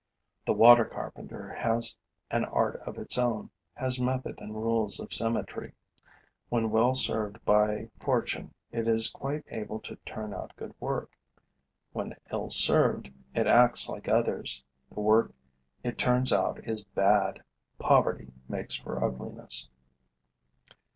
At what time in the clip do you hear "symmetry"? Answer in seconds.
5.13-5.73